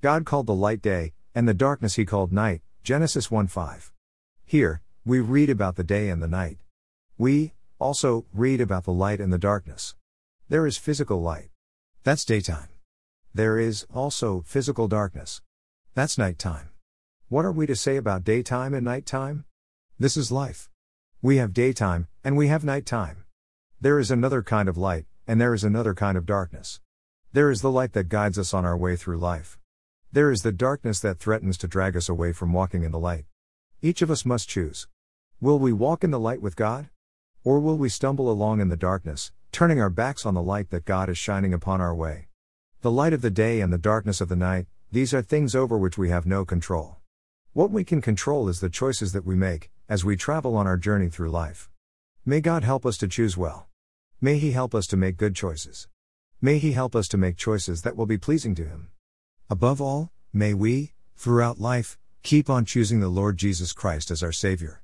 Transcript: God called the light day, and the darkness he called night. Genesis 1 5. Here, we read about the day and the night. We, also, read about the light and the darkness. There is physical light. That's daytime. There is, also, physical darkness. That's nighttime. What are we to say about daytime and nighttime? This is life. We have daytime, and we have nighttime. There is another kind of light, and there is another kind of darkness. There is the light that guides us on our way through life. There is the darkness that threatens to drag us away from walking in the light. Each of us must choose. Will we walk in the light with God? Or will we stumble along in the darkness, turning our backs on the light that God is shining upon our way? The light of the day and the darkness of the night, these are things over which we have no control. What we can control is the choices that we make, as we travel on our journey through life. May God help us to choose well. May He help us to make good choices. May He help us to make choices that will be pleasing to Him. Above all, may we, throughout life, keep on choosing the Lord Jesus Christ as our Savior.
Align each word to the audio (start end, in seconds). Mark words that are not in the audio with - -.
God 0.00 0.24
called 0.24 0.46
the 0.46 0.54
light 0.54 0.80
day, 0.80 1.12
and 1.34 1.48
the 1.48 1.54
darkness 1.54 1.96
he 1.96 2.04
called 2.04 2.32
night. 2.32 2.62
Genesis 2.84 3.32
1 3.32 3.48
5. 3.48 3.92
Here, 4.44 4.80
we 5.04 5.18
read 5.18 5.50
about 5.50 5.74
the 5.74 5.82
day 5.82 6.08
and 6.08 6.22
the 6.22 6.28
night. 6.28 6.58
We, 7.18 7.54
also, 7.80 8.24
read 8.32 8.60
about 8.60 8.84
the 8.84 8.92
light 8.92 9.20
and 9.20 9.32
the 9.32 9.38
darkness. 9.38 9.96
There 10.48 10.68
is 10.68 10.78
physical 10.78 11.20
light. 11.20 11.50
That's 12.04 12.24
daytime. 12.24 12.68
There 13.34 13.58
is, 13.58 13.86
also, 13.92 14.44
physical 14.46 14.86
darkness. 14.86 15.42
That's 15.94 16.16
nighttime. 16.16 16.70
What 17.28 17.44
are 17.44 17.50
we 17.50 17.66
to 17.66 17.74
say 17.74 17.96
about 17.96 18.22
daytime 18.22 18.74
and 18.74 18.84
nighttime? 18.84 19.46
This 19.98 20.16
is 20.16 20.30
life. 20.30 20.70
We 21.20 21.38
have 21.38 21.52
daytime, 21.52 22.06
and 22.22 22.36
we 22.36 22.46
have 22.46 22.62
nighttime. 22.62 23.24
There 23.80 23.98
is 23.98 24.12
another 24.12 24.44
kind 24.44 24.68
of 24.68 24.78
light, 24.78 25.06
and 25.26 25.40
there 25.40 25.54
is 25.54 25.64
another 25.64 25.92
kind 25.92 26.16
of 26.16 26.24
darkness. 26.24 26.78
There 27.32 27.50
is 27.50 27.62
the 27.62 27.72
light 27.72 27.94
that 27.94 28.08
guides 28.08 28.38
us 28.38 28.54
on 28.54 28.64
our 28.64 28.76
way 28.76 28.94
through 28.94 29.18
life. 29.18 29.58
There 30.10 30.30
is 30.30 30.40
the 30.40 30.52
darkness 30.52 31.00
that 31.00 31.18
threatens 31.18 31.58
to 31.58 31.68
drag 31.68 31.94
us 31.94 32.08
away 32.08 32.32
from 32.32 32.54
walking 32.54 32.82
in 32.82 32.92
the 32.92 32.98
light. 32.98 33.26
Each 33.82 34.00
of 34.00 34.10
us 34.10 34.24
must 34.24 34.48
choose. 34.48 34.88
Will 35.38 35.58
we 35.58 35.70
walk 35.70 36.02
in 36.02 36.10
the 36.10 36.18
light 36.18 36.40
with 36.40 36.56
God? 36.56 36.88
Or 37.44 37.60
will 37.60 37.76
we 37.76 37.90
stumble 37.90 38.30
along 38.30 38.60
in 38.60 38.70
the 38.70 38.76
darkness, 38.76 39.32
turning 39.52 39.82
our 39.82 39.90
backs 39.90 40.24
on 40.24 40.32
the 40.32 40.42
light 40.42 40.70
that 40.70 40.86
God 40.86 41.10
is 41.10 41.18
shining 41.18 41.52
upon 41.52 41.82
our 41.82 41.94
way? 41.94 42.28
The 42.80 42.90
light 42.90 43.12
of 43.12 43.20
the 43.20 43.30
day 43.30 43.60
and 43.60 43.70
the 43.70 43.76
darkness 43.76 44.22
of 44.22 44.30
the 44.30 44.36
night, 44.36 44.66
these 44.90 45.12
are 45.12 45.20
things 45.20 45.54
over 45.54 45.76
which 45.76 45.98
we 45.98 46.08
have 46.08 46.24
no 46.24 46.46
control. 46.46 46.96
What 47.52 47.70
we 47.70 47.84
can 47.84 48.00
control 48.00 48.48
is 48.48 48.60
the 48.60 48.70
choices 48.70 49.12
that 49.12 49.26
we 49.26 49.34
make, 49.34 49.70
as 49.90 50.06
we 50.06 50.16
travel 50.16 50.56
on 50.56 50.66
our 50.66 50.78
journey 50.78 51.10
through 51.10 51.30
life. 51.30 51.68
May 52.24 52.40
God 52.40 52.64
help 52.64 52.86
us 52.86 52.96
to 52.98 53.08
choose 53.08 53.36
well. 53.36 53.68
May 54.22 54.38
He 54.38 54.52
help 54.52 54.74
us 54.74 54.86
to 54.86 54.96
make 54.96 55.18
good 55.18 55.36
choices. 55.36 55.86
May 56.40 56.56
He 56.56 56.72
help 56.72 56.96
us 56.96 57.08
to 57.08 57.18
make 57.18 57.36
choices 57.36 57.82
that 57.82 57.94
will 57.94 58.06
be 58.06 58.16
pleasing 58.16 58.54
to 58.54 58.64
Him. 58.64 58.88
Above 59.50 59.80
all, 59.80 60.10
may 60.30 60.52
we, 60.52 60.92
throughout 61.16 61.58
life, 61.58 61.96
keep 62.22 62.50
on 62.50 62.66
choosing 62.66 63.00
the 63.00 63.08
Lord 63.08 63.38
Jesus 63.38 63.72
Christ 63.72 64.10
as 64.10 64.22
our 64.22 64.32
Savior. 64.32 64.76